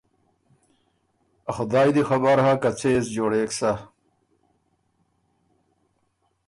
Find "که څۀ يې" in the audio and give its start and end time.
2.61-3.01